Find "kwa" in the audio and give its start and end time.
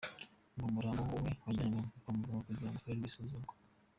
2.01-2.11